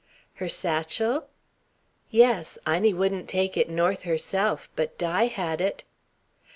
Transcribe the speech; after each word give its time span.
"Her 0.37 0.49
satchel?" 0.49 1.27
"Yes. 2.09 2.57
Inie 2.65 2.91
wouldn't 2.95 3.29
take 3.29 3.55
it 3.55 3.69
north 3.69 4.01
herself, 4.01 4.67
but 4.75 4.97
Di 4.97 5.25
had 5.25 5.61
it." 5.61 5.83